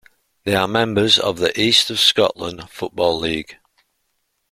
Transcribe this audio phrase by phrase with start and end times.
[0.45, 3.57] They are members of the East of Scotland Football League.